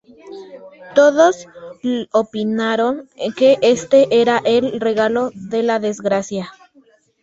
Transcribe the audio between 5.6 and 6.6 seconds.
la desgracia.